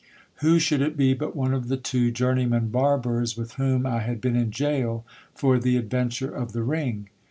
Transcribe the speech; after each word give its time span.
Who 0.37 0.57
should 0.57 0.81
it 0.81 0.97
be 0.97 1.13
but 1.13 1.35
one 1.35 1.53
of 1.53 1.67
the 1.67 1.77
two 1.77 2.09
journeymen 2.09 2.69
barbers 2.69 3.37
with 3.37 3.53
whom 3.61 3.85
I 3.85 3.99
had 3.99 4.19
been 4.19 4.35
in 4.35 4.49
gaol 4.49 5.05
for 5.35 5.59
the 5.59 5.77
adventure 5.77 6.33
of 6.33 6.53
the 6.53 6.63
ring. 6.63 7.09